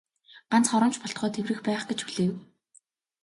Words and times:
Ганц 0.51 0.65
хором 0.71 0.91
ч 0.93 0.97
болтугай 1.01 1.31
тэврэх 1.33 1.59
байх 1.67 1.83
гэж 1.89 1.99
хүлээв. 2.03 2.33